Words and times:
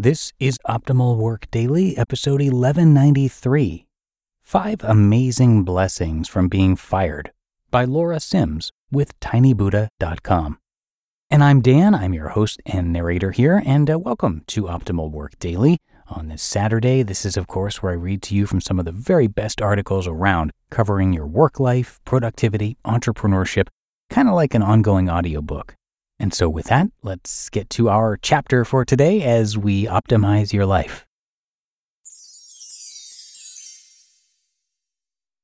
This 0.00 0.32
is 0.38 0.60
Optimal 0.64 1.16
Work 1.16 1.50
Daily, 1.50 1.98
episode 1.98 2.40
1193 2.40 3.84
Five 4.40 4.84
Amazing 4.84 5.64
Blessings 5.64 6.28
from 6.28 6.46
Being 6.46 6.76
Fired 6.76 7.32
by 7.72 7.84
Laura 7.84 8.20
Simms 8.20 8.70
with 8.92 9.18
tinybuddha.com. 9.18 10.58
And 11.28 11.42
I'm 11.42 11.60
Dan, 11.60 11.96
I'm 11.96 12.14
your 12.14 12.28
host 12.28 12.60
and 12.64 12.92
narrator 12.92 13.32
here, 13.32 13.60
and 13.66 13.90
uh, 13.90 13.98
welcome 13.98 14.44
to 14.46 14.62
Optimal 14.66 15.10
Work 15.10 15.36
Daily. 15.40 15.78
On 16.06 16.28
this 16.28 16.44
Saturday, 16.44 17.02
this 17.02 17.26
is, 17.26 17.36
of 17.36 17.48
course, 17.48 17.82
where 17.82 17.90
I 17.90 17.96
read 17.96 18.22
to 18.22 18.36
you 18.36 18.46
from 18.46 18.60
some 18.60 18.78
of 18.78 18.84
the 18.84 18.92
very 18.92 19.26
best 19.26 19.60
articles 19.60 20.06
around 20.06 20.52
covering 20.70 21.12
your 21.12 21.26
work 21.26 21.58
life, 21.58 21.98
productivity, 22.04 22.76
entrepreneurship, 22.86 23.66
kind 24.10 24.28
of 24.28 24.36
like 24.36 24.54
an 24.54 24.62
ongoing 24.62 25.10
audiobook. 25.10 25.74
And 26.20 26.34
so, 26.34 26.48
with 26.48 26.66
that, 26.66 26.88
let's 27.02 27.48
get 27.48 27.70
to 27.70 27.88
our 27.88 28.16
chapter 28.16 28.64
for 28.64 28.84
today 28.84 29.22
as 29.22 29.56
we 29.56 29.84
optimize 29.86 30.52
your 30.52 30.66
life. 30.66 31.06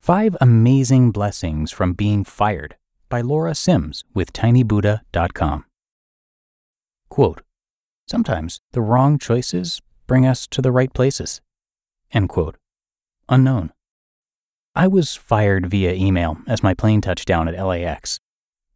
Five 0.00 0.36
Amazing 0.40 1.12
Blessings 1.12 1.70
from 1.70 1.92
Being 1.94 2.24
Fired 2.24 2.76
by 3.08 3.20
Laura 3.20 3.54
Simms 3.54 4.04
with 4.12 4.32
tinybuddha.com. 4.32 5.64
Quote 7.08 7.42
Sometimes 8.06 8.60
the 8.72 8.82
wrong 8.82 9.18
choices 9.18 9.80
bring 10.06 10.26
us 10.26 10.46
to 10.48 10.60
the 10.60 10.72
right 10.72 10.92
places. 10.92 11.40
End 12.12 12.28
quote. 12.28 12.56
Unknown. 13.28 13.72
I 14.74 14.88
was 14.88 15.14
fired 15.14 15.66
via 15.66 15.94
email 15.94 16.38
as 16.46 16.62
my 16.62 16.74
plane 16.74 17.00
touched 17.00 17.28
down 17.28 17.48
at 17.48 17.64
LAX 17.64 18.18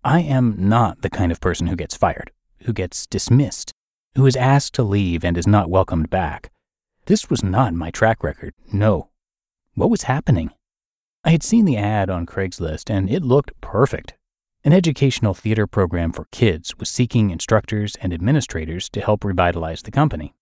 I 0.04 0.20
am 0.20 0.54
not 0.56 1.02
the 1.02 1.10
kind 1.10 1.32
of 1.32 1.40
person 1.40 1.66
who 1.66 1.76
gets 1.76 1.96
fired, 1.96 2.30
who 2.62 2.72
gets 2.72 3.06
dismissed, 3.06 3.72
who 4.14 4.26
is 4.26 4.36
asked 4.36 4.74
to 4.74 4.82
leave 4.82 5.24
and 5.24 5.36
is 5.36 5.46
not 5.46 5.70
welcomed 5.70 6.08
back. 6.08 6.50
This 7.06 7.28
was 7.28 7.42
not 7.42 7.74
my 7.74 7.90
track 7.90 8.22
record, 8.22 8.54
no. 8.72 9.10
What 9.74 9.90
was 9.90 10.02
happening? 10.02 10.50
I 11.24 11.30
had 11.30 11.42
seen 11.42 11.64
the 11.64 11.77
ad 11.77 12.10
on 12.10 12.27
Craigslist 12.27 12.90
and 12.90 13.10
it 13.10 13.22
looked 13.22 13.60
perfect. 13.60 14.14
An 14.64 14.72
educational 14.72 15.34
theater 15.34 15.66
program 15.66 16.12
for 16.12 16.27
kids 16.30 16.77
was 16.78 16.88
seeking 16.88 17.30
instructors 17.30 17.96
and 17.96 18.12
administrators 18.12 18.88
to 18.90 19.00
help 19.00 19.24
revitalize 19.24 19.83
the 19.83 19.90
company. 19.90 20.34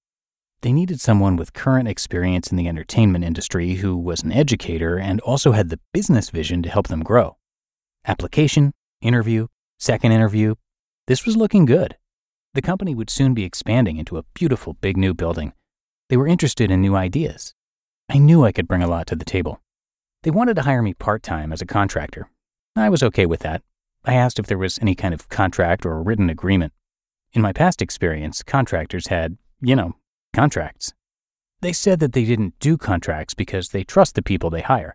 They 0.63 0.73
needed 0.73 1.01
someone 1.01 1.37
with 1.37 1.53
current 1.53 1.89
experience 1.89 2.51
in 2.51 2.57
the 2.57 2.69
entertainment 2.69 3.25
industry 3.25 3.75
who 3.77 3.97
was 3.97 4.23
an 4.23 4.33
educator 4.33 4.99
and 4.99 5.21
also 5.21 5.53
had 5.53 5.69
the 5.71 5.81
business 5.93 6.31
vision 6.31 6.63
to 6.63 6.71
help 6.71 6.89
them 6.89 7.03
grow. 7.03 7.37
Application 8.05 8.73
interview, 9.01 9.47
second 9.79 10.13
interview. 10.13 10.55
This 11.07 11.25
was 11.25 11.37
looking 11.37 11.65
good. 11.65 11.97
The 12.55 12.63
company 12.63 12.95
would 12.95 13.11
soon 13.11 13.35
be 13.35 13.45
expanding 13.45 13.99
into 13.99 14.17
a 14.17 14.25
beautiful 14.35 14.75
big 14.75 14.97
new 14.97 15.15
building. 15.15 15.53
They 16.09 16.17
were 16.17 16.27
interested 16.27 16.71
in 16.71 16.81
new 16.81 16.97
ideas. 16.97 17.55
I 18.09 18.19
knew 18.19 18.45
I 18.45 18.53
could 18.53 18.69
bring 18.69 18.83
a 18.83 18.89
lot 18.89 19.07
to 19.09 19.17
the 19.17 19.25
table. 19.25 19.61
They 20.23 20.31
wanted 20.31 20.55
to 20.57 20.63
hire 20.63 20.83
me 20.83 20.95
part 20.95 21.23
time 21.23 21.53
as 21.53 21.61
a 21.61 21.67
contractor. 21.67 22.31
I 22.75 22.89
was 22.89 23.03
okay 23.03 23.27
with 23.27 23.41
that. 23.41 23.63
I 24.05 24.15
asked 24.15 24.39
if 24.39 24.47
there 24.47 24.59
was 24.59 24.79
any 24.81 24.95
kind 24.95 25.13
of 25.13 25.29
contract 25.29 25.85
or 25.85 26.03
written 26.03 26.31
agreement. 26.31 26.73
In 27.33 27.43
my 27.43 27.53
past 27.53 27.83
experience, 27.83 28.43
contractors 28.43 29.09
had, 29.09 29.37
you 29.61 29.77
know, 29.77 29.97
contracts. 30.33 30.95
They 31.61 31.73
said 31.73 32.01
that 32.01 32.13
they 32.13 32.25
didn't 32.25 32.59
do 32.61 32.77
contracts 32.77 33.35
because 33.35 33.71
they 33.71 33.83
trust 33.83 34.15
the 34.15 34.23
people 34.23 34.51
they 34.51 34.63
hire. 34.63 34.95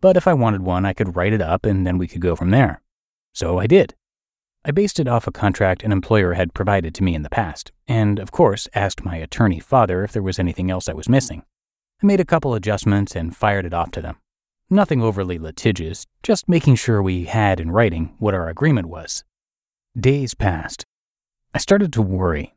But 0.00 0.16
if 0.16 0.26
I 0.28 0.34
wanted 0.34 0.62
one, 0.62 0.84
I 0.84 0.92
could 0.92 1.16
write 1.16 1.32
it 1.32 1.42
up 1.42 1.64
and 1.64 1.86
then 1.86 1.98
we 1.98 2.06
could 2.06 2.20
go 2.20 2.36
from 2.36 2.50
there. 2.50 2.82
So 3.32 3.58
I 3.58 3.66
did. 3.66 3.94
I 4.64 4.72
based 4.72 5.00
it 5.00 5.08
off 5.08 5.26
a 5.26 5.32
contract 5.32 5.82
an 5.82 5.92
employer 5.92 6.34
had 6.34 6.52
provided 6.52 6.94
to 6.94 7.02
me 7.02 7.14
in 7.14 7.22
the 7.22 7.30
past, 7.30 7.72
and 7.88 8.18
of 8.18 8.30
course 8.30 8.68
asked 8.74 9.04
my 9.04 9.16
attorney 9.16 9.58
father 9.58 10.04
if 10.04 10.12
there 10.12 10.22
was 10.22 10.38
anything 10.38 10.70
else 10.70 10.88
I 10.88 10.92
was 10.92 11.08
missing. 11.08 11.44
I 12.02 12.06
made 12.06 12.20
a 12.20 12.26
couple 12.26 12.54
adjustments 12.54 13.16
and 13.16 13.34
fired 13.34 13.64
it 13.64 13.74
off 13.74 13.90
to 13.92 14.02
them. 14.02 14.18
Nothing 14.68 15.02
overly 15.02 15.38
litigious, 15.38 16.06
just 16.22 16.48
making 16.48 16.76
sure 16.76 17.02
we 17.02 17.24
had 17.24 17.58
in 17.58 17.70
writing 17.70 18.14
what 18.18 18.34
our 18.34 18.48
agreement 18.48 18.88
was. 18.88 19.24
Days 19.98 20.34
passed. 20.34 20.84
I 21.54 21.58
started 21.58 21.92
to 21.94 22.02
worry. 22.02 22.54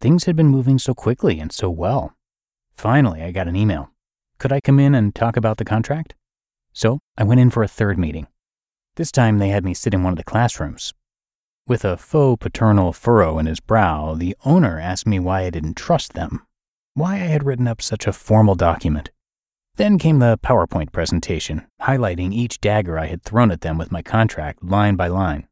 Things 0.00 0.24
had 0.24 0.36
been 0.36 0.48
moving 0.48 0.78
so 0.78 0.94
quickly 0.94 1.40
and 1.40 1.50
so 1.50 1.70
well. 1.70 2.14
Finally, 2.76 3.22
I 3.22 3.30
got 3.30 3.48
an 3.48 3.56
email. 3.56 3.90
Could 4.38 4.52
I 4.52 4.60
come 4.60 4.78
in 4.78 4.94
and 4.94 5.14
talk 5.14 5.36
about 5.36 5.56
the 5.56 5.64
contract? 5.64 6.14
So 6.72 6.98
I 7.16 7.24
went 7.24 7.40
in 7.40 7.50
for 7.50 7.62
a 7.62 7.68
third 7.68 7.98
meeting. 7.98 8.26
This 8.98 9.12
time 9.12 9.38
they 9.38 9.50
had 9.50 9.64
me 9.64 9.74
sit 9.74 9.94
in 9.94 10.02
one 10.02 10.12
of 10.12 10.16
the 10.16 10.24
classrooms. 10.24 10.92
With 11.68 11.84
a 11.84 11.96
faux 11.96 12.42
paternal 12.42 12.92
furrow 12.92 13.38
in 13.38 13.46
his 13.46 13.60
brow, 13.60 14.16
the 14.16 14.36
owner 14.44 14.80
asked 14.80 15.06
me 15.06 15.20
why 15.20 15.42
I 15.42 15.50
didn't 15.50 15.76
trust 15.76 16.14
them, 16.14 16.44
why 16.94 17.14
I 17.14 17.28
had 17.30 17.46
written 17.46 17.68
up 17.68 17.80
such 17.80 18.08
a 18.08 18.12
formal 18.12 18.56
document. 18.56 19.12
Then 19.76 20.00
came 20.00 20.18
the 20.18 20.36
PowerPoint 20.42 20.90
presentation, 20.90 21.64
highlighting 21.80 22.32
each 22.32 22.60
dagger 22.60 22.98
I 22.98 23.06
had 23.06 23.22
thrown 23.22 23.52
at 23.52 23.60
them 23.60 23.78
with 23.78 23.92
my 23.92 24.02
contract 24.02 24.64
line 24.64 24.96
by 24.96 25.06
line. 25.06 25.46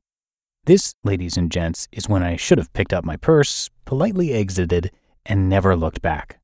This, 0.64 0.96
ladies 1.04 1.36
and 1.36 1.48
gents, 1.48 1.86
is 1.92 2.08
when 2.08 2.24
I 2.24 2.34
should 2.34 2.58
have 2.58 2.72
picked 2.72 2.92
up 2.92 3.04
my 3.04 3.16
purse, 3.16 3.70
politely 3.84 4.32
exited, 4.32 4.90
and 5.24 5.48
never 5.48 5.76
looked 5.76 6.02
back. 6.02 6.40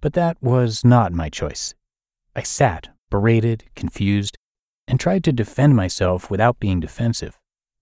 But 0.00 0.14
that 0.14 0.36
was 0.42 0.84
not 0.84 1.12
my 1.12 1.28
choice. 1.28 1.76
I 2.34 2.42
sat, 2.42 2.88
berated, 3.08 3.66
confused, 3.76 4.36
and 4.90 4.98
tried 4.98 5.22
to 5.22 5.32
defend 5.32 5.76
myself 5.76 6.32
without 6.32 6.58
being 6.58 6.80
defensive, 6.80 7.38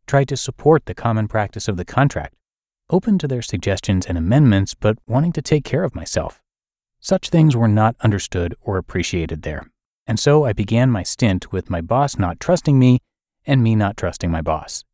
tried 0.07 0.29
to 0.29 0.37
support 0.37 0.85
the 0.85 0.95
common 0.95 1.27
practice 1.27 1.67
of 1.67 1.79
the 1.79 1.85
contract, 1.85 2.35
open 2.91 3.19
to 3.19 3.27
their 3.27 3.41
suggestions 3.41 4.05
and 4.05 4.19
amendments, 4.19 4.75
but 4.75 4.99
wanting 5.07 5.33
to 5.33 5.41
take 5.41 5.65
care 5.65 5.85
of 5.85 5.95
myself. 5.95 6.43
Such 7.01 7.31
things 7.31 7.57
were 7.57 7.67
not 7.67 7.97
understood 8.01 8.55
or 8.61 8.77
appreciated 8.77 9.41
there, 9.41 9.71
and 10.07 10.21
so 10.21 10.45
I 10.45 10.53
began 10.53 10.91
my 10.91 11.03
stint 11.03 11.51
with 11.51 11.71
my 11.71 11.81
boss 11.81 12.19
not 12.19 12.41
trusting 12.41 12.79
me 12.79 12.99
and 13.47 13.63
me 13.63 13.75
not 13.75 13.97
trusting 13.97 14.31
my 14.31 14.43
boss. 14.43 14.85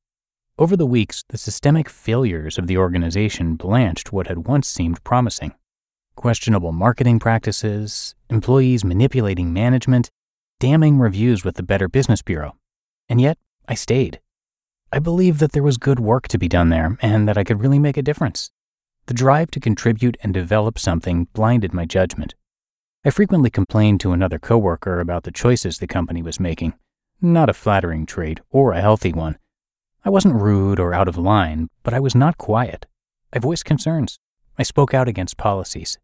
Over 0.56 0.76
the 0.76 0.86
weeks, 0.86 1.24
the 1.30 1.38
systemic 1.38 1.88
failures 1.88 2.58
of 2.58 2.68
the 2.68 2.78
organization 2.78 3.56
blanched 3.56 4.12
what 4.12 4.28
had 4.28 4.46
once 4.46 4.68
seemed 4.68 5.02
promising. 5.02 5.54
Questionable 6.14 6.70
marketing 6.70 7.18
practices, 7.18 8.14
employees 8.30 8.84
manipulating 8.84 9.52
management, 9.52 10.10
damning 10.64 10.98
reviews 10.98 11.44
with 11.44 11.56
the 11.56 11.62
Better 11.62 11.88
Business 11.88 12.22
Bureau. 12.22 12.56
And 13.06 13.20
yet, 13.20 13.36
I 13.68 13.74
stayed. 13.74 14.18
I 14.90 14.98
believed 14.98 15.38
that 15.40 15.52
there 15.52 15.62
was 15.62 15.76
good 15.76 16.00
work 16.00 16.26
to 16.28 16.38
be 16.38 16.48
done 16.48 16.70
there 16.70 16.96
and 17.02 17.28
that 17.28 17.36
I 17.36 17.44
could 17.44 17.60
really 17.60 17.78
make 17.78 17.98
a 17.98 18.02
difference. 18.02 18.50
The 19.04 19.12
drive 19.12 19.50
to 19.50 19.60
contribute 19.60 20.16
and 20.22 20.32
develop 20.32 20.78
something 20.78 21.28
blinded 21.34 21.74
my 21.74 21.84
judgment. 21.84 22.34
I 23.04 23.10
frequently 23.10 23.50
complained 23.50 24.00
to 24.00 24.12
another 24.12 24.38
coworker 24.38 25.00
about 25.00 25.24
the 25.24 25.30
choices 25.30 25.76
the 25.76 25.86
company 25.86 26.22
was 26.22 26.40
making. 26.40 26.72
Not 27.20 27.50
a 27.50 27.52
flattering 27.52 28.06
trait 28.06 28.40
or 28.48 28.72
a 28.72 28.80
healthy 28.80 29.12
one. 29.12 29.36
I 30.02 30.08
wasn't 30.08 30.40
rude 30.40 30.80
or 30.80 30.94
out 30.94 31.08
of 31.08 31.18
line, 31.18 31.68
but 31.82 31.92
I 31.92 32.00
was 32.00 32.14
not 32.14 32.38
quiet. 32.38 32.86
I 33.34 33.38
voiced 33.38 33.66
concerns. 33.66 34.18
I 34.56 34.62
spoke 34.62 34.94
out 34.94 35.08
against 35.08 35.36
policies. 35.36 35.98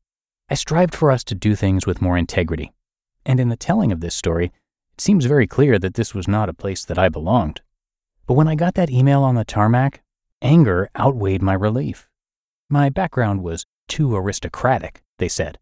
I 0.51 0.55
strived 0.55 0.95
for 0.95 1.11
us 1.11 1.25
to 1.25 1.35
do 1.35 1.55
things 1.55 1.87
with 1.87 2.03
more 2.03 2.19
integrity. 2.19 2.75
And 3.25 3.39
in 3.39 3.49
the 3.49 3.57
telling 3.57 3.93
of 3.93 4.01
this 4.01 4.15
story, 4.15 4.53
it 4.95 5.01
seems 5.01 5.27
very 5.27 5.47
clear 5.47 5.79
that 5.79 5.95
this 5.95 6.15
was 6.15 6.29
not 6.29 6.49
a 6.49 6.55
place 6.55 6.85
that 6.85 6.99
I 6.99 7.09
belonged. 7.09 7.61
But 8.27 8.35
when 8.35 8.49
I 8.49 8.55
got 8.55 8.75
that 8.75 8.91
email 8.91 9.23
on 9.23 9.35
the 9.35 9.45
tarmac, 9.45 10.03
anger 10.43 10.89
outweighed 10.99 11.43
my 11.43 11.55
relief. 11.55 12.09
My 12.69 12.89
background 12.89 13.43
was 13.43 13.67
too 13.89 14.15
aristocratic, 14.15 15.03
they 15.19 15.29
said. 15.29 15.59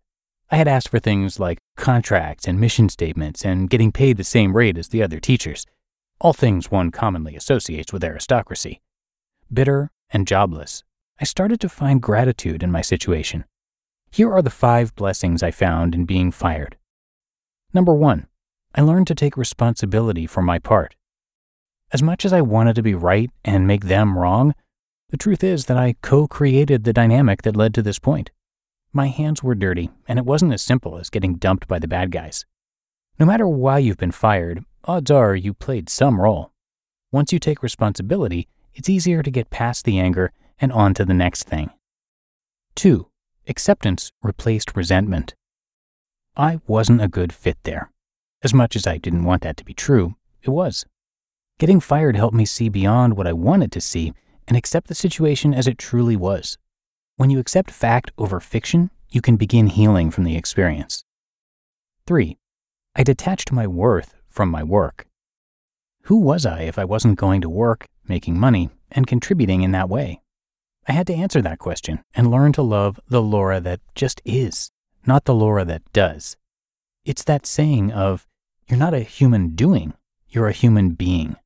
I 0.50 0.56
had 0.56 0.68
asked 0.68 0.88
for 0.88 0.98
things 0.98 1.38
like 1.38 1.58
contracts 1.76 2.48
and 2.48 2.58
mission 2.58 2.88
statements 2.88 3.44
and 3.44 3.68
getting 3.68 3.92
paid 3.92 4.16
the 4.16 4.24
same 4.24 4.56
rate 4.56 4.78
as 4.78 4.88
the 4.88 5.02
other 5.02 5.20
teachers, 5.20 5.66
all 6.20 6.32
things 6.32 6.70
one 6.70 6.90
commonly 6.90 7.36
associates 7.36 7.92
with 7.92 8.02
aristocracy. 8.02 8.80
Bitter 9.52 9.90
and 10.10 10.26
jobless, 10.26 10.84
I 11.20 11.24
started 11.24 11.60
to 11.60 11.68
find 11.68 12.00
gratitude 12.00 12.62
in 12.62 12.72
my 12.72 12.80
situation. 12.80 13.44
Here 14.10 14.32
are 14.32 14.40
the 14.40 14.50
five 14.50 14.94
blessings 14.94 15.42
I 15.42 15.50
found 15.50 15.94
in 15.94 16.06
being 16.06 16.30
fired. 16.30 16.77
Number 17.78 17.94
one, 17.94 18.26
I 18.74 18.80
learned 18.80 19.06
to 19.06 19.14
take 19.14 19.36
responsibility 19.36 20.26
for 20.26 20.42
my 20.42 20.58
part. 20.58 20.96
As 21.92 22.02
much 22.02 22.24
as 22.24 22.32
I 22.32 22.40
wanted 22.40 22.74
to 22.74 22.82
be 22.82 22.96
right 22.96 23.30
and 23.44 23.68
make 23.68 23.84
them 23.84 24.18
wrong, 24.18 24.56
the 25.10 25.16
truth 25.16 25.44
is 25.44 25.66
that 25.66 25.76
I 25.76 25.94
co 26.02 26.26
created 26.26 26.82
the 26.82 26.92
dynamic 26.92 27.42
that 27.42 27.54
led 27.54 27.72
to 27.74 27.82
this 27.82 28.00
point. 28.00 28.32
My 28.92 29.06
hands 29.06 29.44
were 29.44 29.54
dirty, 29.54 29.90
and 30.08 30.18
it 30.18 30.24
wasn't 30.24 30.54
as 30.54 30.60
simple 30.60 30.98
as 30.98 31.08
getting 31.08 31.36
dumped 31.36 31.68
by 31.68 31.78
the 31.78 31.86
bad 31.86 32.10
guys. 32.10 32.44
No 33.16 33.24
matter 33.24 33.46
why 33.46 33.78
you've 33.78 33.96
been 33.96 34.10
fired, 34.10 34.64
odds 34.82 35.12
are 35.12 35.36
you 35.36 35.54
played 35.54 35.88
some 35.88 36.20
role. 36.20 36.50
Once 37.12 37.32
you 37.32 37.38
take 37.38 37.62
responsibility, 37.62 38.48
it's 38.74 38.90
easier 38.90 39.22
to 39.22 39.30
get 39.30 39.50
past 39.50 39.84
the 39.84 40.00
anger 40.00 40.32
and 40.60 40.72
on 40.72 40.94
to 40.94 41.04
the 41.04 41.14
next 41.14 41.44
thing. 41.44 41.70
2. 42.74 43.06
Acceptance 43.46 44.10
replaced 44.20 44.74
resentment. 44.74 45.36
I 46.40 46.60
wasn't 46.68 47.02
a 47.02 47.08
good 47.08 47.32
fit 47.32 47.58
there. 47.64 47.90
As 48.44 48.54
much 48.54 48.76
as 48.76 48.86
I 48.86 48.96
didn't 48.96 49.24
want 49.24 49.42
that 49.42 49.56
to 49.56 49.64
be 49.64 49.74
true, 49.74 50.14
it 50.40 50.50
was. 50.50 50.86
Getting 51.58 51.80
fired 51.80 52.14
helped 52.14 52.36
me 52.36 52.44
see 52.44 52.68
beyond 52.68 53.16
what 53.16 53.26
I 53.26 53.32
wanted 53.32 53.72
to 53.72 53.80
see 53.80 54.12
and 54.46 54.56
accept 54.56 54.86
the 54.86 54.94
situation 54.94 55.52
as 55.52 55.66
it 55.66 55.78
truly 55.78 56.14
was. 56.14 56.56
When 57.16 57.28
you 57.28 57.40
accept 57.40 57.72
fact 57.72 58.12
over 58.16 58.38
fiction, 58.38 58.92
you 59.10 59.20
can 59.20 59.34
begin 59.34 59.66
healing 59.66 60.12
from 60.12 60.22
the 60.22 60.36
experience. 60.36 61.02
3. 62.06 62.36
I 62.94 63.02
detached 63.02 63.50
my 63.50 63.66
worth 63.66 64.14
from 64.28 64.48
my 64.48 64.62
work. 64.62 65.08
Who 66.02 66.18
was 66.18 66.46
I 66.46 66.60
if 66.60 66.78
I 66.78 66.84
wasn't 66.84 67.18
going 67.18 67.40
to 67.40 67.48
work, 67.48 67.88
making 68.06 68.38
money, 68.38 68.70
and 68.92 69.08
contributing 69.08 69.62
in 69.62 69.72
that 69.72 69.88
way? 69.88 70.20
I 70.86 70.92
had 70.92 71.08
to 71.08 71.14
answer 71.14 71.42
that 71.42 71.58
question 71.58 71.98
and 72.14 72.30
learn 72.30 72.52
to 72.52 72.62
love 72.62 73.00
the 73.08 73.20
Laura 73.20 73.60
that 73.60 73.80
just 73.96 74.22
is, 74.24 74.70
not 75.08 75.24
the 75.24 75.34
Laura 75.34 75.64
that 75.64 75.90
does. 75.94 76.36
It's 77.02 77.24
that 77.24 77.46
saying 77.46 77.90
of, 77.92 78.26
you're 78.68 78.78
not 78.78 78.92
a 78.92 79.00
human 79.00 79.56
doing, 79.56 79.94
you're 80.28 80.48
a 80.48 80.52
human 80.52 80.90
being. 80.90 81.36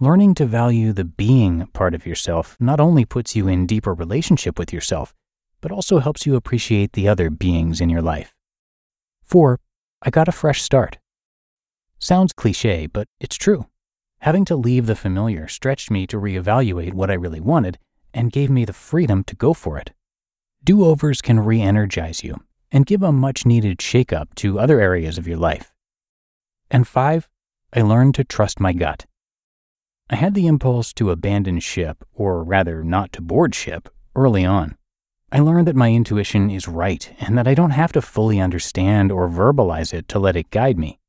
Learning 0.00 0.34
to 0.34 0.46
value 0.46 0.94
the 0.94 1.04
being 1.04 1.66
part 1.74 1.94
of 1.94 2.06
yourself 2.06 2.56
not 2.58 2.80
only 2.80 3.04
puts 3.04 3.36
you 3.36 3.48
in 3.48 3.66
deeper 3.66 3.92
relationship 3.92 4.58
with 4.58 4.72
yourself, 4.72 5.12
but 5.60 5.70
also 5.70 5.98
helps 5.98 6.24
you 6.24 6.36
appreciate 6.36 6.94
the 6.94 7.06
other 7.06 7.28
beings 7.28 7.82
in 7.82 7.90
your 7.90 8.00
life. 8.00 8.34
4. 9.24 9.60
I 10.00 10.08
got 10.08 10.28
a 10.28 10.32
fresh 10.32 10.62
start. 10.62 10.96
Sounds 11.98 12.32
cliche, 12.32 12.86
but 12.86 13.08
it's 13.20 13.36
true. 13.36 13.66
Having 14.20 14.46
to 14.46 14.56
leave 14.56 14.86
the 14.86 14.96
familiar 14.96 15.48
stretched 15.48 15.90
me 15.90 16.06
to 16.06 16.16
reevaluate 16.16 16.94
what 16.94 17.10
I 17.10 17.14
really 17.14 17.40
wanted 17.40 17.78
and 18.14 18.32
gave 18.32 18.48
me 18.48 18.64
the 18.64 18.72
freedom 18.72 19.22
to 19.24 19.36
go 19.36 19.52
for 19.52 19.76
it. 19.76 19.92
Do 20.64 20.86
overs 20.86 21.20
can 21.20 21.40
re 21.40 21.60
energize 21.60 22.24
you 22.24 22.40
and 22.76 22.84
give 22.84 23.02
a 23.02 23.10
much 23.10 23.46
needed 23.46 23.80
shake-up 23.80 24.34
to 24.34 24.60
other 24.60 24.82
areas 24.82 25.16
of 25.16 25.26
your 25.26 25.38
life. 25.38 25.72
And 26.70 26.86
five, 26.86 27.26
I 27.72 27.80
learned 27.80 28.14
to 28.16 28.22
trust 28.22 28.60
my 28.60 28.74
gut. 28.74 29.06
I 30.10 30.16
had 30.16 30.34
the 30.34 30.46
impulse 30.46 30.92
to 30.92 31.10
abandon 31.10 31.58
ship, 31.60 32.04
or 32.12 32.44
rather 32.44 32.84
not 32.84 33.14
to 33.14 33.22
board 33.22 33.54
ship, 33.54 33.88
early 34.14 34.44
on. 34.44 34.76
I 35.32 35.38
learned 35.38 35.66
that 35.68 35.74
my 35.74 35.90
intuition 35.90 36.50
is 36.50 36.68
right 36.68 37.10
and 37.18 37.38
that 37.38 37.48
I 37.48 37.54
don't 37.54 37.70
have 37.70 37.92
to 37.92 38.02
fully 38.02 38.40
understand 38.40 39.10
or 39.10 39.26
verbalize 39.26 39.94
it 39.94 40.06
to 40.08 40.18
let 40.18 40.36
it 40.36 40.50
guide 40.50 40.76
me. 40.76 41.00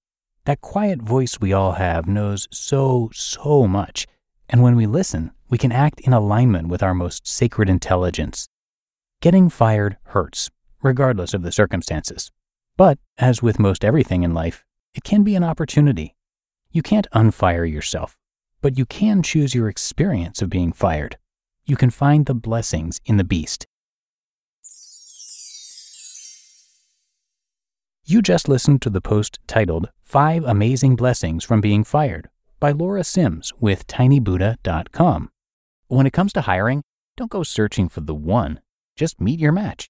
That 0.46 0.62
quiet 0.62 1.02
voice 1.02 1.42
we 1.42 1.52
all 1.52 1.74
have 1.74 2.08
knows 2.08 2.48
so, 2.50 3.12
so 3.14 3.68
much, 3.68 4.08
and 4.48 4.64
when 4.64 4.78
we 4.78 4.88
listen, 4.88 5.32
we 5.50 5.58
can 5.58 5.74
act 5.74 6.00
in 6.00 6.14
alignment 6.14 6.70
with 6.70 6.82
our 6.82 6.94
most 6.94 7.28
sacred 7.28 7.70
intelligence. 7.70 8.48
Getting 9.20 9.50
fired 9.50 9.98
hurts, 10.04 10.50
regardless 10.82 11.34
of 11.34 11.42
the 11.42 11.52
circumstances. 11.52 12.32
But, 12.76 13.00
as 13.18 13.42
with 13.42 13.60
most 13.60 13.84
everything 13.84 14.24
in 14.24 14.34
life, 14.34 14.64
it 14.94 15.04
can 15.04 15.24
be 15.24 15.36
an 15.36 15.44
opportunity. 15.44 16.16
You 16.72 16.82
can't 16.82 17.08
unfire 17.12 17.70
yourself 17.70 18.18
but 18.62 18.78
you 18.78 18.86
can 18.86 19.24
choose 19.24 19.54
your 19.54 19.70
experience 19.70 20.42
of 20.42 20.50
being 20.50 20.72
fired. 20.72 21.18
You 21.66 21.76
can 21.76 21.90
find 21.90 22.26
the 22.26 22.34
blessings 22.34 23.00
in 23.06 23.18
the 23.18 23.24
beast. 23.24 23.68
You 28.06 28.22
just 28.22 28.48
listened 28.48 28.82
to 28.84 28.90
the 28.90 29.02
post 29.02 29.40
titled 29.48 29.90
Five 30.02 30.44
Amazing 30.46 30.96
Blessings 30.96 31.44
from 31.44 31.60
Being 31.60 31.84
Fired 31.84 32.30
by 32.60 32.72
Laura 32.72 33.04
Simms 33.04 33.52
with 33.60 33.86
tinybuddha.com. 33.88 35.30
When 35.88 36.08
it 36.08 36.14
comes 36.14 36.34
to 36.34 36.42
hiring, 36.42 36.84
don't 37.18 37.32
go 37.32 37.44
searching 37.44 37.90
for 37.90 38.02
the 38.02 38.16
one. 38.16 38.62
Just 38.96 39.20
meet 39.20 39.40
your 39.40 39.52
match 39.52 39.90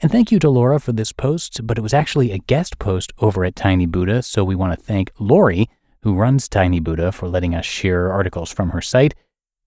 And 0.00 0.10
thank 0.10 0.30
you 0.32 0.38
to 0.40 0.50
Laura 0.50 0.78
for 0.80 0.92
this 0.92 1.12
post, 1.12 1.66
but 1.66 1.78
it 1.78 1.82
was 1.82 1.94
actually 1.94 2.32
a 2.32 2.38
guest 2.38 2.78
post 2.78 3.12
over 3.18 3.44
at 3.44 3.56
Tiny 3.56 3.86
Buddha, 3.86 4.22
so 4.22 4.44
we 4.44 4.54
want 4.54 4.78
to 4.78 4.84
thank 4.84 5.12
Lori 5.18 5.68
who 6.04 6.14
runs 6.14 6.50
Tiny 6.50 6.80
Buddha, 6.80 7.10
for 7.10 7.28
letting 7.28 7.54
us 7.54 7.64
share 7.64 8.12
articles 8.12 8.52
from 8.52 8.70
her 8.70 8.82
site. 8.82 9.14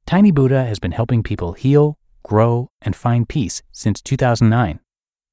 Tiny 0.05 0.29
Buddha 0.29 0.65
has 0.65 0.77
been 0.77 0.91
helping 0.91 1.23
people 1.23 1.53
heal, 1.53 1.97
grow, 2.21 2.69
and 2.79 2.95
find 2.95 3.27
peace 3.27 3.63
since 3.71 4.03
2009. 4.03 4.79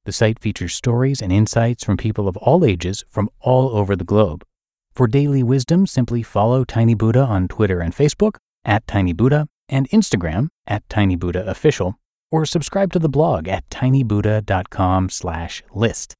The 0.06 0.12
site 0.12 0.38
features 0.38 0.72
stories 0.72 1.20
and 1.20 1.30
insights 1.30 1.84
from 1.84 1.98
people 1.98 2.26
of 2.26 2.38
all 2.38 2.64
ages 2.64 3.04
from 3.10 3.28
all 3.40 3.76
over 3.76 3.94
the 3.94 4.04
globe. 4.04 4.46
For 4.94 5.06
daily 5.06 5.42
wisdom, 5.42 5.86
simply 5.86 6.22
follow 6.22 6.64
Tiny 6.64 6.94
Buddha 6.94 7.20
on 7.20 7.48
Twitter 7.48 7.80
and 7.80 7.94
Facebook 7.94 8.36
at 8.64 8.86
Tiny 8.86 9.12
Buddha 9.12 9.46
and 9.68 9.90
Instagram 9.90 10.48
at 10.66 10.88
Tiny 10.88 11.16
Buddha 11.16 11.46
Official, 11.46 11.98
or 12.34 12.44
subscribe 12.44 12.92
to 12.92 12.98
the 12.98 13.08
blog 13.08 13.46
at 13.46 13.70
tinybuddha.com/list. 13.70 16.14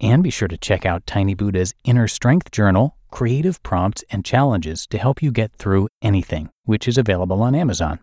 And 0.00 0.22
be 0.22 0.30
sure 0.30 0.46
to 0.46 0.56
check 0.56 0.86
out 0.86 1.04
Tiny 1.06 1.34
Buddha's 1.34 1.74
Inner 1.82 2.06
Strength 2.06 2.52
Journal, 2.52 2.94
creative 3.10 3.60
prompts 3.64 4.04
and 4.10 4.24
challenges 4.24 4.86
to 4.86 4.98
help 4.98 5.20
you 5.20 5.32
get 5.32 5.50
through 5.52 5.88
anything, 6.00 6.50
which 6.64 6.86
is 6.86 6.96
available 6.96 7.42
on 7.42 7.56
Amazon. 7.56 7.98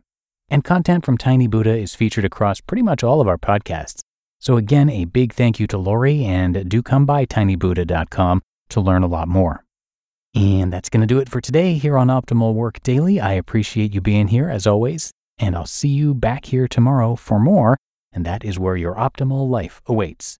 And 0.50 0.62
content 0.64 1.06
from 1.06 1.18
Tiny 1.18 1.48
Buddha 1.48 1.78
is 1.78 1.96
featured 1.96 2.26
across 2.26 2.60
pretty 2.60 2.84
much 2.84 3.02
all 3.02 3.22
of 3.22 3.30
our 3.30 3.38
podcasts. 3.38 4.02
So, 4.40 4.58
again, 4.58 4.90
a 4.90 5.06
big 5.06 5.32
thank 5.34 5.58
you 5.58 5.68
to 5.68 5.78
Lori, 5.78 6.26
and 6.26 6.68
do 6.70 6.84
come 6.84 7.06
by 7.06 7.26
tinybuddha.com 7.26 8.42
to 8.70 8.82
learn 8.82 9.04
a 9.04 9.08
lot 9.08 9.30
more. 9.30 9.64
And 10.36 10.74
that's 10.74 10.90
going 10.90 11.02
to 11.02 11.08
do 11.08 11.20
it 11.20 11.30
for 11.30 11.40
today 11.40 11.76
here 11.76 11.98
on 11.98 12.10
Optimal 12.10 12.54
Work 12.54 12.84
Daily. 12.84 13.22
I 13.22 13.32
appreciate 13.34 13.94
you 13.94 14.02
being 14.02 14.28
here 14.28 14.50
as 14.50 14.68
always, 14.68 15.12
and 15.38 15.56
I'll 15.56 15.66
see 15.66 15.90
you 15.90 16.14
back 16.14 16.46
here 16.46 16.68
tomorrow 16.68 17.16
for 17.16 17.40
more, 17.40 17.78
and 18.12 18.26
that 18.26 18.46
is 18.46 18.60
where 18.60 18.78
your 18.78 18.96
optimal 18.96 19.50
life 19.50 19.82
awaits. 19.86 20.40